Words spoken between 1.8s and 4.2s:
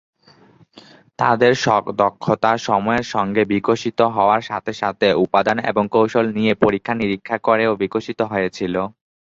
দক্ষতা সময়ের সঙ্গে বিকশিত